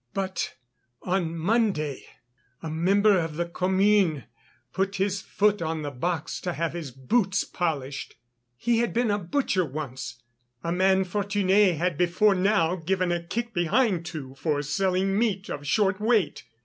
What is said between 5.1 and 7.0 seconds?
foot on the box to have his